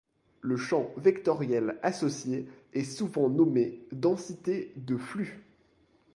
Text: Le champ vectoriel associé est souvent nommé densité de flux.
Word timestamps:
Le 0.41 0.57
champ 0.57 0.89
vectoriel 0.97 1.77
associé 1.83 2.47
est 2.73 2.83
souvent 2.85 3.29
nommé 3.29 3.83
densité 3.91 4.73
de 4.75 4.97
flux. 4.97 5.45